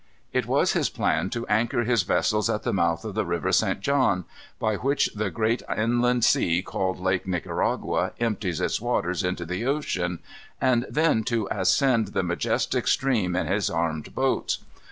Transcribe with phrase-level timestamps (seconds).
[0.33, 3.81] It was his plan to anchor his vessels at the mouth of the river St.
[3.81, 4.25] John,
[4.57, 10.17] by which the great inland sea called Lake Nicaragua empties its waters into the ocean,
[10.59, 14.57] and then to ascend the majestic stream in his armed boats.